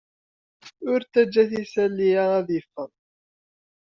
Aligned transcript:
Ur 0.91 0.99
ttajjat 1.01 1.51
isali-a 1.61 2.23
ad 2.39 2.47
yeffeɣ. 2.55 2.89